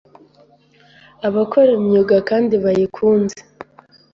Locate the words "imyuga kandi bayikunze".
1.79-3.39